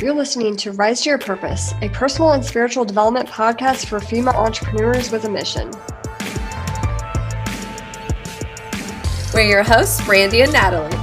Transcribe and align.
You're 0.00 0.12
listening 0.12 0.56
to 0.56 0.72
Rise 0.72 1.02
to 1.02 1.10
Your 1.10 1.18
Purpose, 1.18 1.72
a 1.80 1.88
personal 1.88 2.32
and 2.32 2.44
spiritual 2.44 2.84
development 2.84 3.28
podcast 3.28 3.86
for 3.86 4.00
female 4.00 4.34
entrepreneurs 4.34 5.12
with 5.12 5.24
a 5.24 5.30
mission. 5.30 5.70
We're 9.32 9.48
your 9.48 9.62
hosts, 9.62 10.04
Brandie 10.04 10.42
and 10.42 10.52
Natalie. 10.52 10.96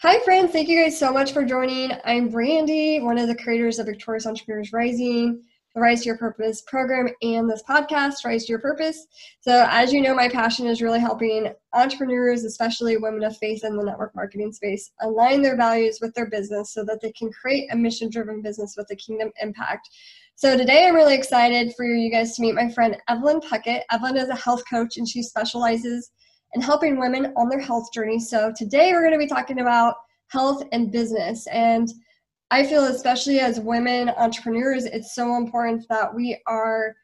Hi, 0.00 0.20
friends. 0.20 0.52
Thank 0.52 0.68
you 0.68 0.82
guys 0.82 0.98
so 0.98 1.12
much 1.12 1.32
for 1.32 1.44
joining. 1.44 1.92
I'm 2.06 2.30
Brandie, 2.30 3.00
one 3.00 3.18
of 3.18 3.28
the 3.28 3.34
creators 3.34 3.78
of 3.78 3.86
Victorious 3.86 4.26
Entrepreneurs 4.26 4.72
Rising 4.72 5.42
the 5.76 5.82
Rise 5.82 6.00
to 6.00 6.06
Your 6.06 6.16
Purpose 6.16 6.62
program 6.62 7.06
and 7.20 7.48
this 7.48 7.62
podcast, 7.68 8.24
Rise 8.24 8.46
to 8.46 8.52
Your 8.52 8.58
Purpose. 8.58 9.06
So, 9.42 9.66
as 9.68 9.92
you 9.92 10.00
know, 10.00 10.14
my 10.14 10.26
passion 10.26 10.66
is 10.66 10.80
really 10.80 11.00
helping 11.00 11.52
entrepreneurs, 11.74 12.44
especially 12.44 12.96
women 12.96 13.22
of 13.22 13.36
faith 13.36 13.62
in 13.62 13.76
the 13.76 13.84
network 13.84 14.14
marketing 14.16 14.54
space, 14.54 14.90
align 15.02 15.42
their 15.42 15.54
values 15.54 15.98
with 16.00 16.14
their 16.14 16.30
business 16.30 16.72
so 16.72 16.82
that 16.86 17.02
they 17.02 17.12
can 17.12 17.30
create 17.30 17.68
a 17.70 17.76
mission 17.76 18.08
driven 18.08 18.40
business 18.40 18.74
with 18.74 18.90
a 18.90 18.96
kingdom 18.96 19.30
impact. 19.42 19.90
So, 20.34 20.56
today 20.56 20.86
I'm 20.86 20.94
really 20.94 21.14
excited 21.14 21.74
for 21.76 21.84
you 21.84 22.10
guys 22.10 22.34
to 22.36 22.42
meet 22.42 22.54
my 22.54 22.70
friend 22.70 22.96
Evelyn 23.08 23.40
Puckett. 23.40 23.82
Evelyn 23.90 24.16
is 24.16 24.30
a 24.30 24.34
health 24.34 24.62
coach 24.68 24.96
and 24.96 25.06
she 25.06 25.22
specializes 25.22 26.10
in 26.54 26.62
helping 26.62 26.98
women 26.98 27.34
on 27.36 27.50
their 27.50 27.60
health 27.60 27.92
journey. 27.92 28.18
So, 28.18 28.50
today 28.56 28.92
we're 28.92 29.02
going 29.02 29.12
to 29.12 29.18
be 29.18 29.26
talking 29.26 29.60
about 29.60 29.96
health 30.28 30.62
and 30.72 30.90
business. 30.90 31.46
And 31.48 31.92
I 32.50 32.64
feel, 32.64 32.84
especially 32.84 33.40
as 33.40 33.58
women 33.60 34.08
entrepreneurs, 34.08 34.84
it's 34.84 35.14
so 35.14 35.36
important 35.36 35.86
that 35.88 36.14
we 36.14 36.40
are 36.46 36.94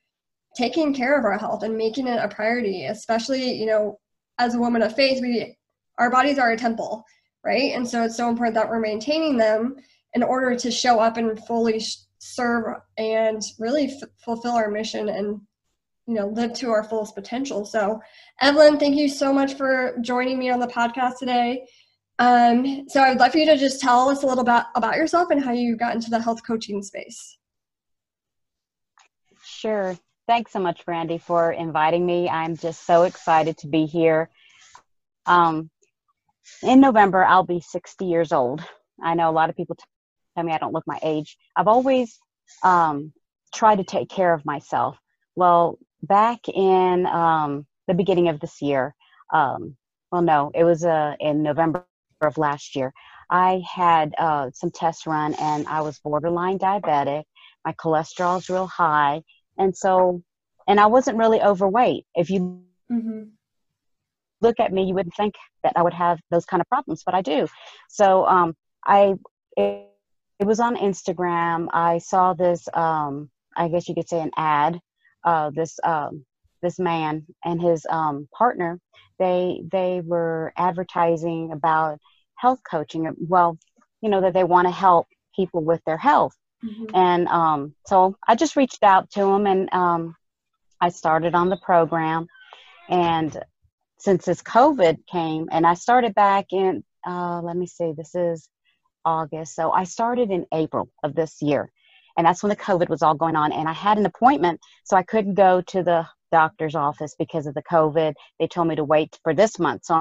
taking 0.56 0.95
care 0.95 1.18
of 1.18 1.24
our 1.24 1.38
health 1.38 1.62
and 1.62 1.77
making 1.77 2.06
it 2.06 2.18
a 2.23 2.28
priority, 2.28 2.87
especially, 2.87 3.52
you 3.52 3.66
know, 3.66 3.98
as 4.38 4.55
a 4.55 4.59
woman 4.59 4.82
of 4.82 4.95
faith, 4.95 5.20
we 5.20 5.56
our 5.98 6.10
bodies 6.10 6.38
are 6.38 6.52
a 6.52 6.56
temple, 6.56 7.05
right? 7.45 7.74
And 7.74 7.88
so 7.88 8.02
it's 8.02 8.16
so 8.16 8.28
important 8.28 8.55
that 8.55 8.68
we're 8.68 8.80
maintaining 8.80 9.37
them 9.37 9.77
in 10.15 10.23
order 10.23 10.56
to 10.56 10.70
show 10.70 10.98
up 11.01 11.16
and 11.16 11.38
fully 11.46 11.82
serve 12.18 12.76
and 12.96 13.43
really 13.59 13.87
f- 13.87 14.09
fulfill 14.24 14.52
our 14.52 14.70
mission 14.70 15.09
and 15.09 15.40
you 16.07 16.15
know 16.15 16.29
live 16.29 16.52
to 16.54 16.70
our 16.70 16.85
fullest 16.85 17.15
potential. 17.15 17.65
So, 17.65 18.01
Evelyn, 18.40 18.79
thank 18.79 18.96
you 18.96 19.09
so 19.09 19.32
much 19.32 19.54
for 19.54 19.96
joining 20.01 20.38
me 20.38 20.51
on 20.51 20.60
the 20.60 20.66
podcast 20.66 21.18
today. 21.18 21.66
Um, 22.23 22.88
so 22.88 23.01
I 23.01 23.09
would 23.09 23.18
love 23.18 23.32
for 23.32 23.38
you 23.38 23.46
to 23.46 23.56
just 23.56 23.80
tell 23.80 24.09
us 24.09 24.23
a 24.23 24.26
little 24.26 24.45
bit 24.45 24.62
about 24.76 24.95
yourself 24.95 25.30
and 25.32 25.42
how 25.45 25.51
you 25.51 25.74
got 25.74 25.96
into 25.96 26.09
the 26.09 26.23
health 26.23 26.46
coaching 26.46 26.80
space. 26.80 27.37
Sure. 29.42 29.98
Thanks 30.29 30.52
so 30.52 30.60
much, 30.60 30.84
Brandie, 30.84 31.18
for 31.18 31.51
inviting 31.51 32.06
me. 32.06 32.29
I'm 32.29 32.56
just 32.56 32.87
so 32.87 33.02
excited 33.02 33.59
to 33.59 33.66
be 33.66 33.87
here. 33.87 34.30
Um, 35.26 35.68
in 36.62 36.80
November, 36.80 37.24
I'll 37.24 37.42
be 37.42 37.60
60 37.60 38.04
years 38.04 38.30
old. 38.30 38.64
I 39.02 39.14
know 39.14 39.29
a 39.29 39.32
lot 39.32 39.51
of 39.51 39.57
people 39.57 39.76
tell 40.36 40.45
me 40.45 40.52
I 40.52 40.59
don't 40.59 40.73
look 40.73 40.86
my 40.86 41.01
age. 41.02 41.36
I've 41.57 41.66
always 41.66 42.20
um, 42.62 43.12
tried 43.52 43.76
to 43.76 43.84
take 43.84 44.09
care 44.09 44.32
of 44.32 44.46
myself. 44.46 44.96
Well, 45.34 45.76
back 46.04 46.48
in 46.48 47.04
um, 47.07 47.66
the 47.88 47.95
beginning 47.95 48.29
of 48.29 48.38
this 48.38 48.62
year, 48.62 48.95
um, 49.34 49.76
well, 50.12 50.23
no, 50.23 50.52
it 50.54 50.62
was 50.62 50.84
uh, 50.84 51.16
in 51.18 51.42
November 51.42 51.84
of 52.26 52.38
last 52.38 52.76
year, 52.76 52.92
I 53.30 53.62
had 53.70 54.15
uh, 54.18 54.51
some 54.52 54.70
tests 54.70 55.06
run 55.06 55.34
and 55.34 55.66
I 55.66 55.80
was 55.80 55.98
borderline 55.98 56.59
diabetic. 56.59 57.24
My 57.64 57.73
cholesterol 57.73 58.38
is 58.38 58.48
real 58.48 58.66
high. 58.66 59.23
And 59.59 59.76
so, 59.76 60.23
and 60.66 60.80
I 60.80 60.87
wasn't 60.87 61.18
really 61.18 61.40
overweight. 61.40 62.04
If 62.14 62.30
you 62.30 62.62
mm-hmm. 62.90 63.23
look 64.41 64.60
at 64.60 64.72
me, 64.72 64.84
you 64.84 64.94
wouldn't 64.94 65.14
think 65.14 65.34
that 65.62 65.75
I 65.76 65.82
would 65.82 65.94
have 65.94 66.19
those 66.31 66.44
kind 66.44 66.60
of 66.60 66.69
problems, 66.69 67.03
but 67.04 67.14
I 67.14 67.22
do. 67.22 67.47
So, 67.88 68.26
um, 68.26 68.54
I, 68.84 69.14
it, 69.56 69.88
it 70.38 70.47
was 70.47 70.60
on 70.60 70.76
Instagram. 70.76 71.69
I 71.72 71.98
saw 71.98 72.34
this, 72.34 72.66
um, 72.75 73.31
I 73.56 73.69
guess 73.69 73.88
you 73.88 73.94
could 73.94 74.09
say 74.09 74.20
an 74.20 74.32
ad, 74.36 74.81
uh, 75.24 75.50
this, 75.54 75.78
um, 75.84 76.24
this 76.62 76.78
man 76.78 77.26
and 77.44 77.60
his 77.60 77.86
um, 77.91 78.28
partner 78.36 78.80
they 79.22 79.62
they 79.70 80.02
were 80.04 80.52
advertising 80.56 81.52
about 81.52 81.98
health 82.42 82.60
coaching 82.69 83.08
well 83.28 83.56
you 84.03 84.10
know 84.10 84.20
that 84.20 84.34
they 84.34 84.44
want 84.44 84.66
to 84.66 84.72
help 84.72 85.06
people 85.34 85.62
with 85.62 85.80
their 85.86 85.97
health. 85.97 86.36
Mm-hmm. 86.64 86.94
and 86.94 87.26
um, 87.26 87.75
so 87.86 88.16
i 88.28 88.36
just 88.36 88.54
reached 88.54 88.84
out 88.84 89.10
to 89.10 89.20
them 89.20 89.47
and 89.48 89.69
um, 89.72 90.14
i 90.80 90.88
started 90.91 91.34
on 91.34 91.48
the 91.48 91.56
program. 91.56 92.26
And 92.88 93.32
since 93.98 94.25
this 94.25 94.42
covid 94.42 94.97
came 95.10 95.48
and 95.50 95.66
i 95.66 95.75
started 95.75 96.14
back 96.14 96.47
in 96.53 96.84
uh, 97.06 97.41
let 97.42 97.56
me 97.56 97.66
see 97.66 97.92
this 97.97 98.14
is 98.14 98.48
august. 99.04 99.56
So 99.56 99.72
i 99.72 99.84
started 99.84 100.30
in 100.30 100.47
april 100.53 100.88
of 101.03 101.14
this 101.14 101.42
year. 101.42 101.62
And 102.16 102.26
that's 102.26 102.42
when 102.42 102.50
the 102.50 102.64
covid 102.69 102.88
was 102.88 103.03
all 103.03 103.16
going 103.24 103.36
on. 103.42 103.50
And 103.53 103.69
i 103.69 103.76
had 103.86 103.98
an 103.98 104.06
appointment 104.06 104.60
so 104.84 104.97
i 104.97 105.03
couldn't 105.03 105.34
go 105.34 105.62
to 105.72 105.82
the 105.82 106.06
doctor's 106.30 106.76
office 106.76 107.14
because 107.19 107.47
of 107.47 107.54
the 107.54 107.69
covid. 107.74 108.14
They 108.38 108.47
told 108.47 108.69
me 108.69 108.76
to 108.76 108.84
wait 108.84 109.19
for 109.24 109.34
this 109.34 109.59
month. 109.59 109.84
So 109.86 109.94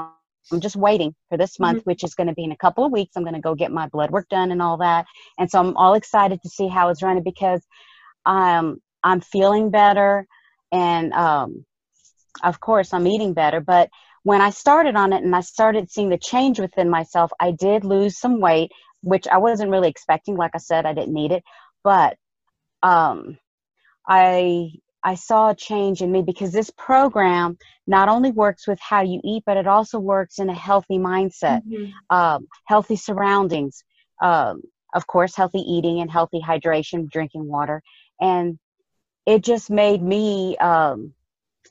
I'm 0.51 0.59
just 0.59 0.75
waiting 0.75 1.15
for 1.29 1.37
this 1.37 1.59
month, 1.59 1.79
mm-hmm. 1.79 1.89
which 1.89 2.03
is 2.03 2.15
going 2.15 2.27
to 2.27 2.33
be 2.33 2.43
in 2.43 2.51
a 2.51 2.57
couple 2.57 2.85
of 2.85 2.91
weeks. 2.91 3.13
I'm 3.15 3.23
going 3.23 3.35
to 3.35 3.41
go 3.41 3.55
get 3.55 3.71
my 3.71 3.87
blood 3.87 4.11
work 4.11 4.27
done 4.29 4.51
and 4.51 4.61
all 4.61 4.77
that. 4.77 5.05
And 5.37 5.49
so 5.49 5.59
I'm 5.59 5.77
all 5.77 5.93
excited 5.93 6.41
to 6.41 6.49
see 6.49 6.67
how 6.67 6.89
it's 6.89 7.03
running 7.03 7.23
because 7.23 7.61
um, 8.25 8.81
I'm 9.03 9.21
feeling 9.21 9.71
better. 9.71 10.27
And 10.71 11.13
um, 11.13 11.65
of 12.43 12.59
course, 12.59 12.93
I'm 12.93 13.07
eating 13.07 13.33
better. 13.33 13.61
But 13.61 13.89
when 14.23 14.41
I 14.41 14.51
started 14.51 14.95
on 14.95 15.13
it 15.13 15.23
and 15.23 15.35
I 15.35 15.41
started 15.41 15.91
seeing 15.91 16.09
the 16.09 16.17
change 16.17 16.59
within 16.59 16.89
myself, 16.89 17.31
I 17.39 17.51
did 17.51 17.83
lose 17.83 18.17
some 18.17 18.39
weight, 18.39 18.71
which 19.01 19.27
I 19.27 19.37
wasn't 19.37 19.71
really 19.71 19.89
expecting. 19.89 20.35
Like 20.35 20.51
I 20.53 20.59
said, 20.59 20.85
I 20.85 20.93
didn't 20.93 21.13
need 21.13 21.31
it. 21.31 21.43
But 21.83 22.17
um, 22.83 23.37
I 24.07 24.71
I 25.03 25.15
saw 25.15 25.49
a 25.49 25.55
change 25.55 26.01
in 26.01 26.11
me 26.11 26.21
because 26.21 26.51
this 26.51 26.69
program 26.77 27.57
not 27.87 28.07
only 28.07 28.31
works 28.31 28.67
with 28.67 28.79
how 28.79 29.01
you 29.01 29.19
eat, 29.23 29.43
but 29.45 29.57
it 29.57 29.67
also 29.67 29.99
works 29.99 30.39
in 30.39 30.49
a 30.49 30.53
healthy 30.53 30.97
mindset, 30.97 31.61
mm-hmm. 31.65 32.15
um, 32.15 32.47
healthy 32.65 32.95
surroundings, 32.95 33.83
um, 34.21 34.61
of 34.93 35.07
course, 35.07 35.35
healthy 35.35 35.59
eating 35.59 36.01
and 36.01 36.11
healthy 36.11 36.39
hydration, 36.39 37.09
drinking 37.09 37.47
water. 37.47 37.81
And 38.19 38.59
it 39.25 39.43
just 39.43 39.69
made 39.69 40.01
me, 40.01 40.57
um, 40.57 41.13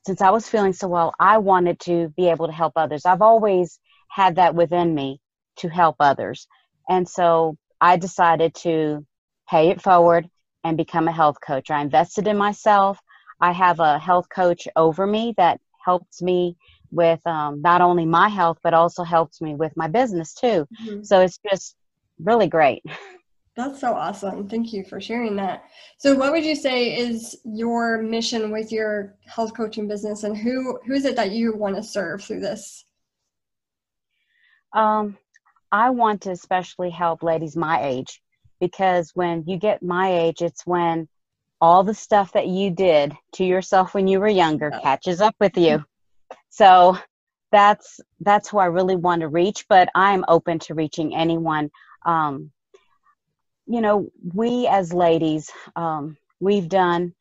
since 0.06 0.20
I 0.20 0.30
was 0.30 0.48
feeling 0.48 0.72
so 0.72 0.88
well, 0.88 1.14
I 1.20 1.38
wanted 1.38 1.78
to 1.80 2.08
be 2.16 2.28
able 2.30 2.46
to 2.46 2.52
help 2.52 2.72
others. 2.76 3.04
I've 3.04 3.22
always 3.22 3.78
had 4.08 4.36
that 4.36 4.54
within 4.54 4.94
me 4.94 5.20
to 5.56 5.68
help 5.68 5.96
others. 6.00 6.48
And 6.88 7.08
so 7.08 7.56
I 7.80 7.96
decided 7.96 8.54
to 8.56 9.06
pay 9.48 9.68
it 9.68 9.80
forward 9.80 10.28
and 10.64 10.76
become 10.76 11.08
a 11.08 11.12
health 11.12 11.38
coach. 11.44 11.70
I 11.70 11.80
invested 11.80 12.26
in 12.26 12.36
myself. 12.36 12.98
I 13.40 13.52
have 13.52 13.80
a 13.80 13.98
health 13.98 14.28
coach 14.28 14.68
over 14.76 15.06
me 15.06 15.34
that 15.36 15.60
helps 15.84 16.22
me 16.22 16.56
with 16.90 17.24
um, 17.26 17.62
not 17.62 17.80
only 17.80 18.04
my 18.04 18.28
health, 18.28 18.58
but 18.62 18.74
also 18.74 19.02
helps 19.04 19.40
me 19.40 19.54
with 19.54 19.76
my 19.76 19.88
business 19.88 20.34
too. 20.34 20.66
Mm-hmm. 20.82 21.02
So 21.02 21.20
it's 21.20 21.38
just 21.50 21.76
really 22.18 22.48
great. 22.48 22.82
That's 23.56 23.80
so 23.80 23.92
awesome. 23.92 24.48
Thank 24.48 24.72
you 24.72 24.84
for 24.84 25.00
sharing 25.00 25.36
that. 25.36 25.64
So 25.98 26.14
what 26.14 26.32
would 26.32 26.44
you 26.44 26.54
say 26.54 26.96
is 26.96 27.36
your 27.44 28.00
mission 28.00 28.50
with 28.50 28.70
your 28.70 29.16
health 29.26 29.54
coaching 29.54 29.88
business 29.88 30.22
and 30.22 30.36
who 30.36 30.78
who 30.86 30.94
is 30.94 31.04
it 31.04 31.16
that 31.16 31.32
you 31.32 31.54
want 31.54 31.76
to 31.76 31.82
serve 31.82 32.22
through 32.22 32.40
this? 32.40 32.84
Um 34.72 35.18
I 35.72 35.90
want 35.90 36.22
to 36.22 36.30
especially 36.30 36.90
help 36.90 37.22
ladies 37.22 37.56
my 37.56 37.82
age 37.82 38.22
because 38.60 39.10
when 39.14 39.44
you 39.46 39.58
get 39.58 39.82
my 39.82 40.10
age 40.12 40.42
it's 40.42 40.64
when 40.64 41.08
all 41.60 41.84
the 41.84 41.94
stuff 41.94 42.32
that 42.32 42.46
you 42.46 42.70
did 42.70 43.14
to 43.32 43.44
yourself 43.44 43.94
when 43.94 44.08
you 44.08 44.20
were 44.20 44.28
younger 44.28 44.70
catches 44.70 45.20
up 45.20 45.34
with 45.38 45.56
you. 45.56 45.84
So 46.48 46.96
that's 47.52 48.00
that's 48.20 48.48
who 48.48 48.58
I 48.58 48.66
really 48.66 48.96
want 48.96 49.20
to 49.20 49.28
reach, 49.28 49.66
but 49.68 49.88
I'm 49.94 50.24
open 50.28 50.58
to 50.60 50.74
reaching 50.74 51.14
anyone. 51.14 51.70
Um, 52.04 52.50
you 53.66 53.80
know, 53.80 54.08
we 54.34 54.66
as 54.66 54.92
ladies, 54.92 55.50
um, 55.76 56.16
we've 56.40 56.68
done 56.68 57.14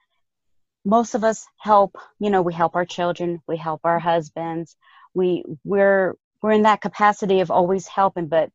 most 0.86 1.16
of 1.16 1.24
us 1.24 1.46
help. 1.58 1.96
You 2.19 2.30
know, 2.30 2.42
we 2.42 2.54
help 2.54 2.75
our 2.75 2.86
children, 2.86 3.42
we 3.48 3.58
help 3.58 3.81
our 3.84 4.00
husbands. 4.00 4.75
We 5.13 5.44
we're 5.63 6.16
we're 6.42 6.52
in 6.52 6.63
that 6.63 6.81
capacity 6.81 7.42
of 7.42 7.52
always 7.52 7.88
helping, 7.88 8.28
but 8.28 8.50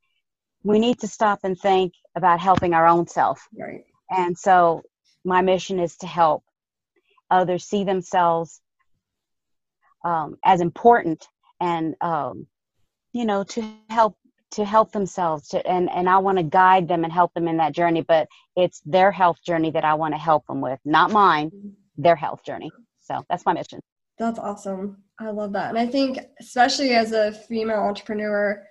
we 0.62 0.78
need 0.78 1.00
to 1.00 1.08
stop 1.08 1.40
and 1.44 1.58
think 1.58 1.92
about 2.16 2.40
helping 2.40 2.72
our 2.72 2.86
own 2.86 3.06
self. 3.06 3.46
Right. 3.56 3.84
And 4.10 4.38
so 4.38 4.82
my 5.24 5.42
mission 5.42 5.78
is 5.78 5.96
to 5.98 6.06
help 6.06 6.44
others 7.30 7.64
see 7.64 7.84
themselves 7.84 8.60
um, 10.04 10.36
as 10.44 10.60
important 10.60 11.26
and 11.60 11.94
um, 12.00 12.46
you 13.12 13.24
know 13.24 13.44
to 13.44 13.64
help 13.88 14.16
to 14.50 14.64
help 14.64 14.92
themselves 14.92 15.48
to, 15.48 15.66
and 15.66 15.90
and 15.90 16.08
I 16.08 16.18
want 16.18 16.38
to 16.38 16.44
guide 16.44 16.86
them 16.86 17.04
and 17.04 17.12
help 17.12 17.32
them 17.34 17.48
in 17.48 17.56
that 17.56 17.72
journey 17.72 18.02
but 18.02 18.28
it's 18.56 18.80
their 18.84 19.10
health 19.10 19.42
journey 19.44 19.70
that 19.70 19.84
I 19.84 19.94
want 19.94 20.14
to 20.14 20.18
help 20.18 20.46
them 20.46 20.60
with 20.60 20.78
not 20.84 21.10
mine 21.10 21.50
their 21.96 22.16
health 22.16 22.44
journey. 22.44 22.72
So 23.00 23.24
that's 23.28 23.44
my 23.44 23.52
mission. 23.52 23.80
That's 24.18 24.38
awesome. 24.38 25.02
I 25.18 25.30
love 25.30 25.52
that. 25.52 25.70
And 25.70 25.78
I 25.78 25.86
think 25.86 26.18
especially 26.40 26.90
as 26.90 27.12
a 27.12 27.32
female 27.32 27.80
entrepreneur 27.80 28.64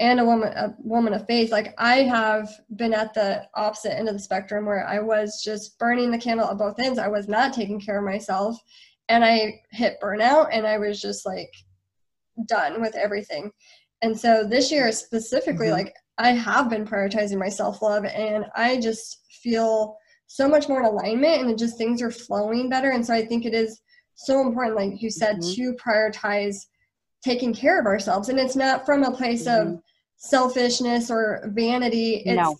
and 0.00 0.20
a 0.20 0.24
woman 0.24 0.52
a 0.56 0.74
woman 0.78 1.14
of 1.14 1.26
faith 1.26 1.50
like 1.50 1.74
i 1.78 1.96
have 1.96 2.48
been 2.76 2.92
at 2.92 3.14
the 3.14 3.42
opposite 3.54 3.96
end 3.96 4.08
of 4.08 4.14
the 4.14 4.20
spectrum 4.20 4.66
where 4.66 4.86
i 4.86 4.98
was 4.98 5.42
just 5.42 5.78
burning 5.78 6.10
the 6.10 6.18
candle 6.18 6.48
at 6.48 6.58
both 6.58 6.78
ends 6.78 6.98
i 6.98 7.08
was 7.08 7.28
not 7.28 7.52
taking 7.52 7.80
care 7.80 7.98
of 7.98 8.04
myself 8.04 8.58
and 9.08 9.24
i 9.24 9.60
hit 9.70 9.96
burnout 10.02 10.48
and 10.52 10.66
i 10.66 10.76
was 10.76 11.00
just 11.00 11.24
like 11.24 11.50
done 12.46 12.80
with 12.80 12.94
everything 12.94 13.50
and 14.02 14.18
so 14.18 14.44
this 14.44 14.70
year 14.70 14.92
specifically 14.92 15.66
mm-hmm. 15.66 15.76
like 15.76 15.94
i 16.18 16.30
have 16.30 16.68
been 16.68 16.86
prioritizing 16.86 17.38
my 17.38 17.48
self-love 17.48 18.04
and 18.04 18.44
i 18.54 18.78
just 18.78 19.24
feel 19.42 19.96
so 20.26 20.48
much 20.48 20.68
more 20.68 20.80
in 20.80 20.86
alignment 20.86 21.42
and 21.42 21.58
just 21.58 21.78
things 21.78 22.02
are 22.02 22.10
flowing 22.10 22.68
better 22.68 22.90
and 22.90 23.06
so 23.06 23.14
i 23.14 23.24
think 23.24 23.46
it 23.46 23.54
is 23.54 23.80
so 24.14 24.40
important 24.42 24.76
like 24.76 25.00
you 25.00 25.10
said 25.10 25.36
mm-hmm. 25.36 25.54
to 25.54 25.74
prioritize 25.82 26.66
taking 27.24 27.54
care 27.54 27.80
of 27.80 27.86
ourselves 27.86 28.28
and 28.28 28.38
it's 28.38 28.56
not 28.56 28.84
from 28.84 29.02
a 29.02 29.10
place 29.10 29.46
mm-hmm. 29.46 29.74
of 29.74 29.82
selfishness 30.16 31.10
or 31.10 31.42
vanity 31.54 32.22
it's 32.24 32.36
no. 32.36 32.56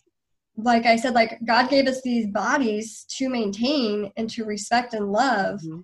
like 0.56 0.84
i 0.86 0.96
said 0.96 1.14
like 1.14 1.38
god 1.46 1.70
gave 1.70 1.86
us 1.86 2.02
these 2.02 2.26
bodies 2.28 3.04
to 3.08 3.28
maintain 3.28 4.10
and 4.16 4.28
to 4.28 4.44
respect 4.44 4.94
and 4.94 5.10
love 5.10 5.60
mm-hmm. 5.60 5.80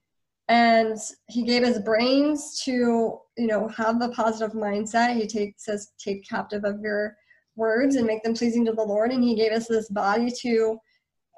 and 0.49 0.99
he 1.29 1.43
gave 1.43 1.63
us 1.63 1.79
brains 1.79 2.61
to 2.63 3.19
you 3.39 3.47
know 3.47 3.69
have 3.69 4.01
a 4.03 4.09
positive 4.11 4.55
mindset 4.55 5.17
he 5.17 5.27
takes 5.27 5.69
us 5.69 5.93
take 5.99 6.29
captive 6.29 6.65
of 6.65 6.81
your 6.81 7.17
words 7.57 7.97
and 7.97 8.07
make 8.07 8.23
them 8.23 8.35
pleasing 8.35 8.65
to 8.65 8.73
the 8.73 8.83
lord 8.83 9.11
and 9.11 9.25
he 9.25 9.35
gave 9.35 9.53
us 9.53 9.67
this 9.67 9.89
body 9.89 10.31
to 10.31 10.79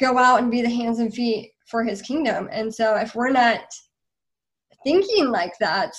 go 0.01 0.19
out 0.19 0.41
and 0.41 0.51
be 0.51 0.63
the 0.63 0.69
hands 0.69 0.99
and 0.99 1.15
feet 1.15 1.53
for 1.69 1.85
his 1.85 2.03
kingdom 2.03 2.49
and 2.51 2.75
so 2.75 2.97
if 2.97 3.15
we're 3.15 3.31
not 3.31 3.61
thinking 4.85 5.31
like 5.31 5.57
that 5.59 5.93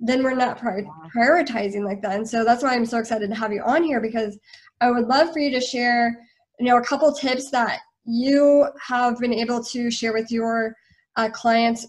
then 0.00 0.24
we're 0.24 0.34
not 0.34 0.58
prior- 0.58 0.86
prioritizing 1.14 1.84
like 1.84 2.00
that. 2.02 2.16
And 2.16 2.28
so 2.28 2.42
that's 2.44 2.62
why 2.62 2.74
I'm 2.74 2.86
so 2.86 2.98
excited 2.98 3.28
to 3.28 3.36
have 3.36 3.52
you 3.52 3.62
on 3.62 3.82
here 3.84 4.00
because 4.00 4.38
I 4.80 4.90
would 4.90 5.06
love 5.06 5.32
for 5.32 5.38
you 5.38 5.50
to 5.50 5.60
share, 5.60 6.26
you 6.58 6.66
know, 6.66 6.78
a 6.78 6.84
couple 6.84 7.12
tips 7.12 7.50
that 7.50 7.80
you 8.04 8.66
have 8.82 9.18
been 9.18 9.34
able 9.34 9.62
to 9.64 9.90
share 9.90 10.14
with 10.14 10.32
your 10.32 10.74
uh, 11.16 11.28
clients. 11.28 11.86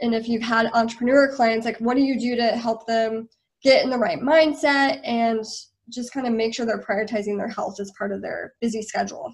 And 0.00 0.14
if 0.14 0.28
you've 0.28 0.42
had 0.42 0.66
entrepreneur 0.74 1.32
clients, 1.34 1.64
like 1.64 1.78
what 1.78 1.96
do 1.96 2.02
you 2.02 2.18
do 2.18 2.34
to 2.36 2.48
help 2.48 2.86
them 2.86 3.28
get 3.62 3.84
in 3.84 3.90
the 3.90 3.98
right 3.98 4.18
mindset 4.18 5.00
and 5.04 5.44
just 5.90 6.12
kind 6.12 6.26
of 6.26 6.32
make 6.34 6.54
sure 6.54 6.66
they're 6.66 6.82
prioritizing 6.82 7.38
their 7.38 7.48
health 7.48 7.80
as 7.80 7.92
part 7.96 8.12
of 8.12 8.20
their 8.20 8.54
busy 8.60 8.82
schedule? 8.82 9.32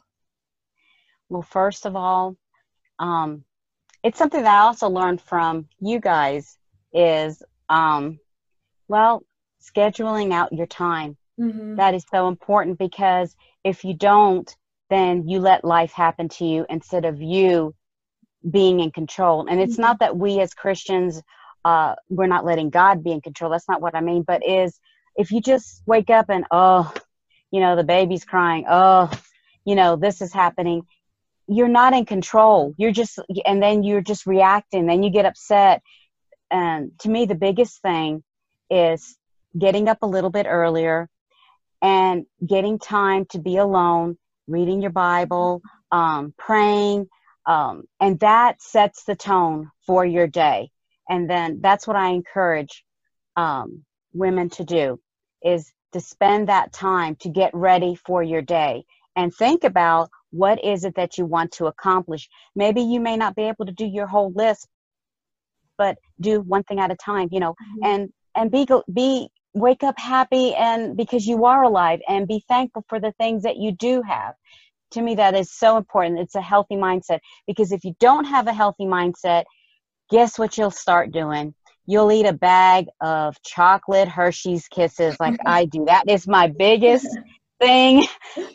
Well, 1.30 1.42
first 1.42 1.86
of 1.86 1.96
all, 1.96 2.36
um, 2.98 3.44
it's 4.02 4.18
something 4.18 4.42
that 4.42 4.60
I 4.60 4.66
also 4.66 4.88
learned 4.88 5.22
from 5.22 5.66
you 5.80 5.98
guys 5.98 6.58
is 6.92 7.42
um, 7.68 8.18
well, 8.88 9.22
scheduling 9.62 10.32
out 10.32 10.52
your 10.52 10.66
time. 10.66 11.16
Mm-hmm. 11.40 11.76
That 11.76 11.94
is 11.94 12.04
so 12.10 12.28
important 12.28 12.78
because 12.78 13.34
if 13.64 13.84
you 13.84 13.94
don't, 13.94 14.54
then 14.90 15.28
you 15.28 15.40
let 15.40 15.64
life 15.64 15.92
happen 15.92 16.28
to 16.28 16.44
you 16.44 16.66
instead 16.68 17.04
of 17.04 17.20
you 17.20 17.74
being 18.48 18.80
in 18.80 18.90
control. 18.90 19.46
And 19.48 19.60
it's 19.60 19.74
mm-hmm. 19.74 19.82
not 19.82 19.98
that 20.00 20.16
we 20.16 20.40
as 20.40 20.54
Christians, 20.54 21.22
uh, 21.64 21.94
we're 22.08 22.26
not 22.26 22.44
letting 22.44 22.70
God 22.70 23.02
be 23.02 23.12
in 23.12 23.20
control. 23.20 23.50
That's 23.50 23.68
not 23.68 23.80
what 23.80 23.94
I 23.94 24.00
mean. 24.00 24.22
But 24.22 24.46
is 24.46 24.78
if 25.16 25.32
you 25.32 25.40
just 25.40 25.82
wake 25.86 26.10
up 26.10 26.26
and, 26.28 26.44
oh, 26.50 26.92
you 27.50 27.60
know, 27.60 27.76
the 27.76 27.84
baby's 27.84 28.24
crying, 28.24 28.66
oh, 28.68 29.10
you 29.64 29.74
know, 29.74 29.96
this 29.96 30.20
is 30.20 30.32
happening, 30.32 30.82
you're 31.48 31.68
not 31.68 31.94
in 31.94 32.04
control. 32.04 32.74
You're 32.76 32.92
just, 32.92 33.18
and 33.46 33.62
then 33.62 33.82
you're 33.82 34.02
just 34.02 34.26
reacting. 34.26 34.86
Then 34.86 35.02
you 35.02 35.10
get 35.10 35.26
upset 35.26 35.82
and 36.54 36.92
to 37.00 37.08
me 37.08 37.26
the 37.26 37.34
biggest 37.34 37.82
thing 37.82 38.22
is 38.70 39.18
getting 39.58 39.88
up 39.88 39.98
a 40.02 40.06
little 40.06 40.30
bit 40.30 40.46
earlier 40.48 41.08
and 41.82 42.24
getting 42.46 42.78
time 42.78 43.26
to 43.26 43.38
be 43.38 43.56
alone 43.56 44.16
reading 44.46 44.80
your 44.80 44.90
bible 44.90 45.60
um, 45.90 46.32
praying 46.38 47.08
um, 47.46 47.84
and 48.00 48.18
that 48.20 48.62
sets 48.62 49.04
the 49.04 49.14
tone 49.14 49.70
for 49.86 50.04
your 50.04 50.26
day. 50.26 50.70
And 51.08 51.28
then 51.28 51.60
that's 51.60 51.86
what 51.86 51.96
i 51.96 52.08
encourage 52.08 52.84
um, 53.36 53.84
women 54.12 54.48
to 54.50 54.64
do 54.64 55.00
is 55.42 55.72
to 55.92 56.00
spend 56.00 56.48
that 56.48 56.72
time 56.72 57.16
to 57.16 57.28
get 57.28 57.52
ready 57.54 57.94
for 57.94 58.22
your 58.22 58.42
day 58.42 58.84
and 59.16 59.34
think 59.34 59.64
about 59.64 60.10
what 60.30 60.64
is 60.64 60.84
it 60.84 60.96
that 60.96 61.18
you 61.18 61.26
want 61.26 61.52
to 61.52 61.66
accomplish. 61.66 62.28
Maybe 62.56 62.80
you 62.80 63.00
may 63.00 63.16
not 63.16 63.36
be 63.36 63.42
able 63.42 63.66
to 63.66 63.72
do 63.72 63.86
your 63.86 64.06
whole 64.06 64.32
list 64.32 64.66
but 65.78 65.96
do 66.20 66.40
one 66.40 66.62
thing 66.64 66.80
at 66.80 66.90
a 66.90 66.96
time 66.96 67.28
you 67.30 67.40
know 67.40 67.52
mm-hmm. 67.52 67.84
and 67.84 68.12
and 68.34 68.50
be 68.50 68.66
be 68.92 69.28
wake 69.54 69.84
up 69.84 69.98
happy 69.98 70.54
and 70.54 70.96
because 70.96 71.26
you 71.26 71.44
are 71.44 71.62
alive 71.62 72.00
and 72.08 72.26
be 72.26 72.44
thankful 72.48 72.84
for 72.88 72.98
the 72.98 73.12
things 73.12 73.44
that 73.44 73.56
you 73.56 73.72
do 73.72 74.02
have. 74.02 74.34
To 74.92 75.02
me 75.02 75.14
that 75.14 75.34
is 75.34 75.52
so 75.52 75.76
important. 75.76 76.20
It's 76.20 76.34
a 76.34 76.40
healthy 76.40 76.74
mindset 76.74 77.20
because 77.46 77.72
if 77.72 77.84
you 77.84 77.94
don't 77.98 78.24
have 78.24 78.46
a 78.46 78.52
healthy 78.52 78.84
mindset 78.84 79.44
guess 80.10 80.38
what 80.38 80.58
you'll 80.58 80.70
start 80.70 81.12
doing? 81.12 81.54
You'll 81.86 82.12
eat 82.12 82.26
a 82.26 82.32
bag 82.32 82.86
of 83.00 83.40
chocolate 83.42 84.08
hershey's 84.08 84.68
kisses 84.68 85.16
like 85.18 85.38
i 85.46 85.64
do. 85.64 85.84
That 85.86 86.08
is 86.08 86.26
my 86.26 86.48
biggest 86.48 87.08
thing. 87.60 88.06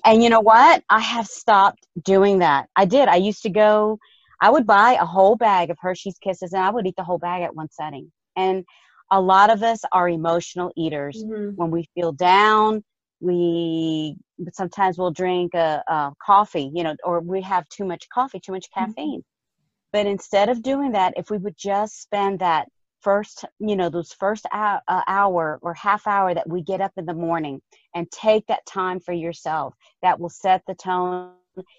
And 0.06 0.22
you 0.22 0.30
know 0.30 0.42
what? 0.42 0.83
I 0.89 1.00
have 1.00 1.27
stopped 1.27 1.88
doing 2.04 2.39
that. 2.39 2.69
I 2.75 2.86
did. 2.86 3.07
I 3.07 3.15
used 3.15 3.44
to 3.44 3.50
go 3.50 4.00
I 4.41 4.50
would 4.50 4.65
buy 4.65 4.97
a 5.00 5.06
whole 5.06 5.36
bag 5.36 5.69
of 5.69 5.77
Hershey's 5.80 6.18
Kisses 6.19 6.53
and 6.53 6.63
I 6.63 6.69
would 6.69 6.88
eat 6.88 6.95
the 6.97 7.03
whole 7.03 7.18
bag 7.18 7.44
at 7.44 7.56
one 7.56 7.69
setting. 7.71 8.12
And 8.36 8.63
a 9.12 9.19
lot 9.19 9.50
of 9.50 9.63
us 9.63 9.81
are 9.91 10.07
emotional 10.07 10.71
eaters. 10.77 11.24
Mm-hmm. 11.24 11.56
When 11.56 11.71
we 11.71 11.89
feel 11.95 12.12
down, 12.12 12.83
we 13.19 14.15
sometimes 14.53 14.97
we'll 14.97 15.12
drink 15.12 15.53
a, 15.53 15.83
a, 15.88 16.13
coffee, 16.25 16.71
you 16.74 16.83
know, 16.83 16.95
or 17.03 17.19
we 17.19 17.41
have 17.41 17.68
too 17.69 17.86
much 17.86 18.07
coffee, 18.13 18.39
too 18.39 18.53
much 18.53 18.68
mm-hmm. 18.71 18.86
caffeine. 18.86 19.19
Mm-hmm. 19.19 19.89
But 19.91 20.06
instead 20.06 20.50
of 20.50 20.62
doing 20.62 20.91
that, 20.94 21.13
if 21.18 21.30
we 21.30 21.38
would 21.38 21.57
just 21.57 22.01
spend 22.01 22.39
that 22.39 22.68
first, 23.01 23.45
you 23.59 23.75
know, 23.75 23.89
those 23.89 24.13
first 24.13 24.45
hour, 24.53 24.81
uh, 24.88 25.01
hour 25.07 25.59
or 25.62 25.74
half 25.74 26.06
hour 26.06 26.33
that 26.33 26.47
we 26.47 26.62
get 26.62 26.81
up 26.81 26.91
in 26.97 27.06
the 27.06 27.13
morning 27.13 27.62
and 27.95 28.09
take 28.12 28.45
that 28.47 28.65
time 28.65 29.00
for 29.00 29.13
yourself, 29.13 29.74
that 30.01 30.19
will 30.19 30.30
set 30.30 30.62
the 30.68 30.75
tone 30.75 31.31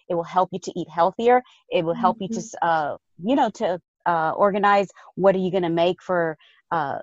it 0.09 0.15
will 0.15 0.23
help 0.23 0.51
you 0.53 0.59
to 0.61 0.73
eat 0.79 0.89
healthier. 0.89 1.43
It 1.71 1.85
will 1.85 1.95
help 1.95 2.17
mm-hmm. 2.17 2.35
you 2.35 2.41
to, 2.41 2.47
mm-hmm. 2.47 2.69
uh, 2.69 2.97
you 3.23 3.37
know, 3.37 3.51
to 3.51 3.81
uh, 4.07 4.33
organize 4.33 4.89
what 5.15 5.35
are 5.35 5.39
you 5.39 5.51
going 5.51 5.63
to 5.63 5.71
make 5.71 6.03
for 6.03 6.37
uh, 6.71 6.99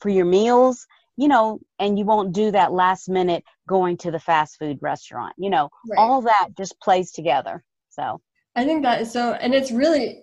for 0.00 0.08
your 0.08 0.26
meals. 0.26 0.86
You 1.16 1.28
know, 1.28 1.60
and 1.78 1.98
you 1.98 2.06
won't 2.06 2.32
do 2.32 2.50
that 2.52 2.72
last 2.72 3.08
minute 3.08 3.44
going 3.68 3.98
to 3.98 4.10
the 4.10 4.20
fast 4.20 4.58
food 4.58 4.78
restaurant. 4.80 5.34
You 5.36 5.50
know, 5.50 5.68
right. 5.88 5.98
all 5.98 6.22
that 6.22 6.48
just 6.56 6.80
plays 6.80 7.12
together. 7.12 7.62
So 7.90 8.20
I 8.56 8.64
think 8.64 8.82
that 8.82 9.02
is 9.02 9.12
so, 9.12 9.34
and 9.34 9.54
it's 9.54 9.70
really 9.70 10.22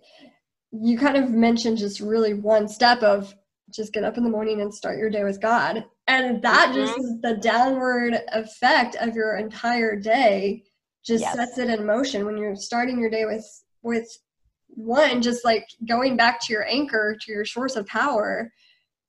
you 0.72 0.98
kind 0.98 1.18
of 1.18 1.30
mentioned 1.30 1.78
just 1.78 2.00
really 2.00 2.34
one 2.34 2.68
step 2.68 3.02
of 3.04 3.34
just 3.74 3.94
get 3.94 4.04
up 4.04 4.18
in 4.18 4.24
the 4.24 4.30
morning 4.30 4.62
and 4.62 4.74
start 4.74 4.98
your 4.98 5.10
day 5.10 5.24
with 5.24 5.42
God. 5.42 5.86
And 6.08 6.42
that 6.42 6.70
mm-hmm. 6.70 6.76
just 6.76 7.00
is 7.00 7.22
the 7.22 7.36
downward 7.36 8.20
effect 8.32 8.96
of 8.96 9.16
your 9.16 9.38
entire 9.38 9.96
day 9.96 10.64
just 11.08 11.22
yes. 11.24 11.36
sets 11.36 11.58
it 11.58 11.70
in 11.70 11.86
motion 11.86 12.26
when 12.26 12.38
you're 12.38 12.56
starting 12.56 13.00
your 13.00 13.10
day 13.10 13.26
with 13.26 13.46
with 13.82 14.08
one 14.68 15.22
just 15.22 15.46
like 15.46 15.66
going 15.88 16.18
back 16.18 16.40
to 16.42 16.54
your 16.54 16.68
anchor 16.68 17.18
to 17.20 17.32
your 17.32 17.46
source 17.46 17.76
of 17.76 17.88
power 17.88 18.52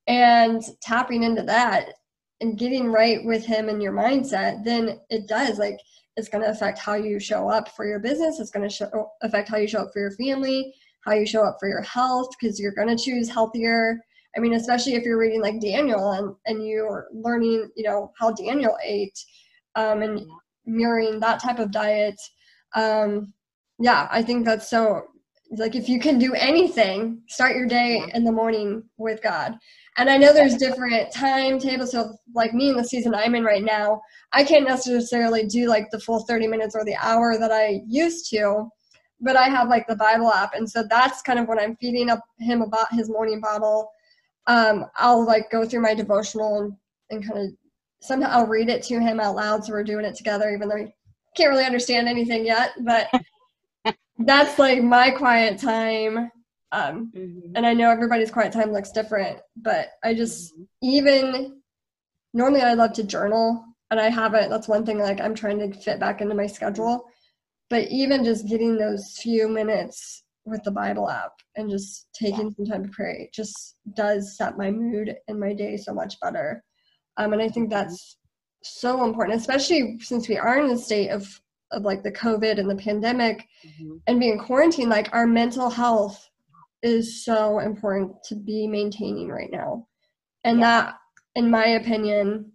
and 0.06 0.62
tapping 0.80 1.24
into 1.24 1.42
that 1.42 1.92
and 2.40 2.58
getting 2.58 2.86
right 2.86 3.24
with 3.24 3.44
him 3.44 3.68
and 3.68 3.82
your 3.82 3.92
mindset 3.92 4.64
then 4.64 5.00
it 5.10 5.26
does 5.26 5.58
like 5.58 5.78
it's 6.16 6.28
going 6.28 6.42
to 6.42 6.50
affect 6.50 6.78
how 6.78 6.94
you 6.94 7.20
show 7.20 7.48
up 7.48 7.68
for 7.76 7.86
your 7.86 8.00
business. 8.00 8.40
It's 8.40 8.50
going 8.50 8.68
to 8.68 8.74
show, 8.74 9.08
affect 9.22 9.48
how 9.48 9.56
you 9.56 9.68
show 9.68 9.82
up 9.82 9.92
for 9.92 10.00
your 10.00 10.10
family 10.12 10.74
how 11.08 11.14
you 11.14 11.26
show 11.26 11.42
up 11.42 11.56
for 11.58 11.68
your 11.68 11.82
health 11.82 12.28
because 12.38 12.60
you're 12.60 12.72
going 12.72 12.94
to 12.94 13.02
choose 13.02 13.30
healthier. 13.30 13.98
I 14.36 14.40
mean 14.40 14.54
especially 14.54 14.94
if 14.94 15.04
you're 15.04 15.18
reading 15.18 15.40
like 15.40 15.60
daniel 15.60 16.12
and, 16.12 16.34
and 16.46 16.66
you're 16.66 17.08
learning 17.12 17.70
you 17.74 17.82
know 17.82 18.12
how 18.18 18.30
daniel 18.30 18.76
ate 18.84 19.18
um, 19.74 20.02
and 20.02 20.20
mirroring 20.68 21.20
that 21.20 21.42
type 21.42 21.58
of 21.58 21.72
diet. 21.72 22.20
Um 22.74 23.32
yeah 23.78 24.08
i 24.10 24.22
think 24.22 24.44
that's 24.44 24.68
so 24.68 25.02
like 25.52 25.74
if 25.74 25.88
you 25.88 25.98
can 25.98 26.18
do 26.18 26.34
anything 26.34 27.22
start 27.28 27.56
your 27.56 27.66
day 27.66 28.04
in 28.12 28.24
the 28.24 28.32
morning 28.32 28.82
with 28.98 29.22
god. 29.22 29.56
And 29.96 30.10
i 30.10 30.16
know 30.16 30.32
there's 30.32 30.56
different 30.56 31.12
timetables 31.12 31.92
so 31.92 32.14
like 32.34 32.52
me 32.54 32.70
in 32.70 32.76
the 32.76 32.84
season 32.84 33.14
i'm 33.14 33.34
in 33.34 33.44
right 33.44 33.64
now. 33.64 34.00
I 34.32 34.44
can't 34.44 34.68
necessarily 34.68 35.46
do 35.46 35.66
like 35.68 35.90
the 35.90 36.00
full 36.00 36.24
30 36.26 36.46
minutes 36.48 36.74
or 36.74 36.84
the 36.84 36.96
hour 36.96 37.38
that 37.38 37.52
i 37.52 37.80
used 37.86 38.28
to 38.30 38.68
but 39.20 39.36
i 39.36 39.48
have 39.48 39.68
like 39.68 39.86
the 39.86 39.96
bible 39.96 40.32
app. 40.32 40.54
And 40.54 40.68
so 40.68 40.84
that's 40.88 41.22
kind 41.22 41.38
of 41.38 41.48
when 41.48 41.58
i'm 41.58 41.76
feeding 41.76 42.10
up 42.10 42.20
him 42.38 42.62
about 42.62 42.92
his 42.92 43.08
morning 43.08 43.40
bottle. 43.40 43.90
Um, 44.46 44.86
i'll 44.96 45.24
like 45.24 45.50
go 45.50 45.64
through 45.64 45.82
my 45.82 45.94
devotional 45.94 46.58
and, 46.58 46.72
and 47.10 47.26
kind 47.26 47.46
of 47.46 47.54
somehow 48.00 48.28
I'll 48.30 48.46
read 48.46 48.68
it 48.68 48.82
to 48.84 49.00
him 49.00 49.20
out 49.20 49.36
loud. 49.36 49.64
So 49.64 49.72
we're 49.72 49.84
doing 49.84 50.04
it 50.04 50.14
together, 50.14 50.50
even 50.50 50.68
though 50.68 50.76
he 50.76 50.86
can't 51.36 51.50
really 51.50 51.64
understand 51.64 52.08
anything 52.08 52.46
yet. 52.46 52.72
But 52.84 53.08
that's 54.18 54.58
like 54.58 54.82
my 54.82 55.10
quiet 55.10 55.58
time. 55.58 56.30
Um, 56.70 57.10
mm-hmm. 57.16 57.52
And 57.54 57.66
I 57.66 57.72
know 57.72 57.90
everybody's 57.90 58.30
quiet 58.30 58.52
time 58.52 58.72
looks 58.72 58.92
different, 58.92 59.40
but 59.56 59.88
I 60.04 60.14
just, 60.14 60.54
mm-hmm. 60.54 60.64
even 60.82 61.60
normally 62.34 62.60
I 62.60 62.74
love 62.74 62.92
to 62.94 63.04
journal 63.04 63.64
and 63.90 64.00
I 64.00 64.10
haven't. 64.10 64.50
That's 64.50 64.68
one 64.68 64.84
thing 64.84 64.98
like 64.98 65.20
I'm 65.20 65.34
trying 65.34 65.58
to 65.58 65.78
fit 65.80 65.98
back 65.98 66.20
into 66.20 66.34
my 66.34 66.46
schedule. 66.46 67.06
But 67.70 67.88
even 67.88 68.24
just 68.24 68.48
getting 68.48 68.76
those 68.76 69.18
few 69.20 69.48
minutes 69.48 70.24
with 70.44 70.62
the 70.64 70.70
Bible 70.70 71.08
app 71.08 71.32
and 71.56 71.70
just 71.70 72.08
taking 72.14 72.52
some 72.52 72.64
time 72.64 72.84
to 72.84 72.90
pray 72.90 73.30
just 73.32 73.76
does 73.94 74.36
set 74.36 74.56
my 74.56 74.70
mood 74.70 75.14
and 75.28 75.38
my 75.38 75.52
day 75.52 75.76
so 75.76 75.92
much 75.92 76.18
better. 76.20 76.62
Um, 77.18 77.32
and 77.32 77.42
I 77.42 77.48
think 77.48 77.68
Mm-hmm. 77.70 77.78
that's 77.88 78.16
so 78.62 79.04
important, 79.04 79.38
especially 79.38 79.98
since 80.00 80.28
we 80.28 80.36
are 80.38 80.58
in 80.60 80.70
a 80.70 80.78
state 80.78 81.10
of 81.10 81.40
of 81.70 81.82
like 81.82 82.02
the 82.02 82.10
COVID 82.12 82.58
and 82.58 82.70
the 82.70 82.74
pandemic 82.76 83.46
Mhm. 83.62 84.00
and 84.06 84.18
being 84.18 84.38
quarantined. 84.38 84.88
Like 84.88 85.12
our 85.12 85.26
mental 85.26 85.68
health 85.68 86.30
is 86.82 87.22
so 87.26 87.58
important 87.58 88.22
to 88.24 88.34
be 88.34 88.66
maintaining 88.66 89.28
right 89.28 89.50
now, 89.50 89.86
and 90.44 90.58
Yeah. 90.60 90.64
that, 90.66 90.98
in 91.34 91.50
my 91.50 91.66
opinion, 91.80 92.52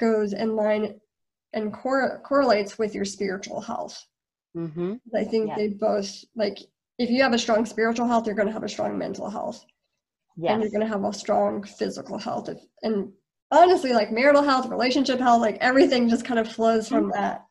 goes 0.00 0.32
in 0.32 0.56
line 0.56 0.98
and 1.52 1.72
cor- 1.74 2.20
correlates 2.24 2.78
with 2.78 2.94
your 2.94 3.04
spiritual 3.04 3.60
health. 3.60 4.06
Mhm. 4.56 5.00
I 5.14 5.24
think 5.24 5.48
Yes. 5.48 5.56
they 5.58 5.68
both 5.68 6.24
like 6.34 6.58
if 6.98 7.10
you 7.10 7.22
have 7.22 7.34
a 7.34 7.38
strong 7.38 7.66
spiritual 7.66 8.06
health, 8.08 8.26
you're 8.26 8.34
going 8.34 8.48
to 8.48 8.52
have 8.58 8.64
a 8.64 8.68
strong 8.68 8.96
mental 8.96 9.28
health, 9.28 9.64
and 10.54 10.62
you're 10.62 10.70
going 10.70 10.80
to 10.80 10.86
have 10.94 11.04
a 11.04 11.12
strong 11.12 11.62
physical 11.62 12.16
health. 12.18 12.48
If, 12.48 12.60
and 12.82 13.12
honestly, 13.50 13.92
like 13.92 14.10
marital 14.12 14.42
health, 14.42 14.68
relationship 14.68 15.18
health, 15.18 15.40
like 15.40 15.56
everything 15.60 16.08
just 16.08 16.24
kind 16.24 16.40
of 16.40 16.50
flows 16.50 16.86
Mm-hmm. 16.86 16.94
from 16.96 17.10
that. 17.10 17.44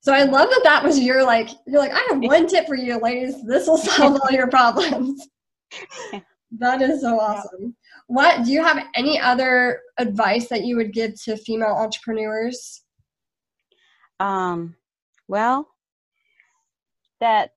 So 0.00 0.12
I 0.12 0.24
love 0.24 0.48
that 0.50 0.62
that 0.64 0.82
was 0.82 0.98
your 0.98 1.24
like 1.24 1.48
you're 1.66 1.80
like 1.80 1.92
I 1.92 2.04
have 2.10 2.20
one 2.20 2.46
tip 2.48 2.66
for 2.66 2.74
you, 2.74 2.98
ladies. 3.00 3.44
This 3.44 3.68
will 3.68 3.78
solve 3.78 4.20
all 4.20 4.30
your 4.32 4.48
problems. 4.48 5.28
that 6.58 6.82
is 6.82 7.00
so 7.02 7.20
awesome. 7.20 7.76
What 8.08 8.44
do 8.44 8.50
you 8.52 8.64
have 8.64 8.84
any 8.96 9.20
other 9.20 9.80
advice 9.98 10.48
that 10.48 10.64
you 10.64 10.76
would 10.76 10.92
give 10.92 11.20
to 11.24 11.36
female 11.36 11.68
entrepreneurs? 11.70 12.82
Um, 14.18 14.74
well, 15.28 15.68
that 17.20 17.52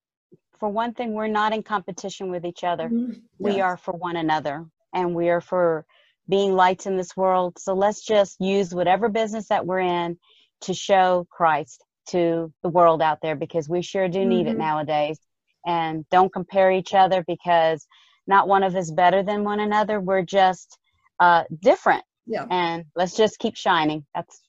for 0.60 0.70
one 0.70 0.94
thing, 0.94 1.14
we're 1.14 1.28
not 1.28 1.52
in 1.52 1.64
competition 1.64 2.30
with 2.30 2.46
each 2.46 2.64
other. 2.64 2.90
We 3.40 3.54
Yes. 3.58 3.62
are 3.64 3.78
for 3.78 3.94
one 3.94 4.18
another, 4.18 4.66
and 4.94 5.16
we 5.16 5.30
are 5.30 5.42
for 5.42 5.86
being 6.28 6.54
lights 6.54 6.86
in 6.86 6.98
this 6.98 7.16
world. 7.16 7.58
So 7.60 7.74
let's 7.74 8.04
just 8.04 8.40
use 8.40 8.74
whatever 8.74 9.10
business 9.10 9.48
that 9.50 9.66
we're 9.66 9.80
in 9.80 10.18
to 10.62 10.74
show 10.74 11.28
Christ 11.30 11.84
to 12.10 12.52
the 12.64 12.70
world 12.70 13.02
out 13.02 13.20
there 13.22 13.36
because 13.36 13.70
we 13.70 13.82
sure 13.82 14.08
do 14.08 14.26
need 14.26 14.48
it 14.48 14.56
Mhm. 14.56 14.60
nowadays. 14.60 15.20
And 15.66 16.08
don't 16.10 16.32
compare 16.32 16.72
each 16.72 16.94
other 16.94 17.24
because 17.28 17.88
not 18.28 18.48
one 18.48 18.64
of 18.64 18.76
us 18.76 18.92
better 18.92 19.24
than 19.24 19.44
one 19.44 19.60
another. 19.60 20.00
We're 20.00 20.24
just 20.24 20.78
uh, 21.20 21.46
different, 21.62 22.04
Yeah. 22.26 22.46
and 22.52 22.84
let's 22.96 23.16
just 23.16 23.40
keep 23.40 23.56
shining. 23.56 24.06
That's 24.14 24.42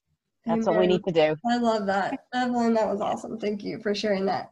that's 0.44 0.66
what 0.66 0.78
we 0.78 0.88
need 0.88 1.04
to 1.04 1.12
do. 1.12 1.36
I 1.48 1.58
love 1.58 1.86
that. 1.86 2.26
Evelyn, 2.34 2.74
that 2.74 2.88
was 2.88 3.00
awesome. 3.00 3.38
Thank 3.38 3.62
you 3.62 3.78
for 3.78 3.94
sharing 3.94 4.26
that. 4.26 4.50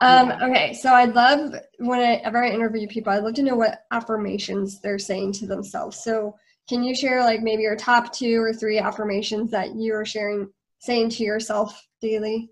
Um, 0.00 0.30
okay, 0.42 0.72
so 0.74 0.92
I'd 0.92 1.14
love 1.14 1.54
whenever 1.80 2.44
I 2.44 2.50
interview 2.50 2.86
people, 2.86 3.12
I'd 3.12 3.24
love 3.24 3.34
to 3.34 3.42
know 3.42 3.56
what 3.56 3.86
affirmations 3.90 4.80
they're 4.80 4.98
saying 4.98 5.32
to 5.34 5.46
themselves. 5.46 6.02
So 6.04 6.36
can 6.68 6.82
you 6.84 6.94
share 6.94 7.24
like 7.24 7.42
maybe 7.42 7.62
your 7.62 7.76
top 7.76 8.12
two 8.12 8.40
or 8.40 8.52
three 8.52 8.78
affirmations 8.78 9.50
that 9.52 9.74
you 9.74 9.94
are 9.94 10.04
sharing 10.04 10.48
saying 10.80 11.10
to 11.10 11.24
yourself 11.24 11.86
daily? 12.00 12.50